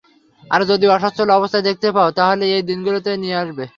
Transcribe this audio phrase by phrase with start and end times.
[0.43, 3.65] আর যদি অসচ্ছল অবস্থা দেখতে পাও তাহলে এই দিনারগুলো দিয়ে আসবে।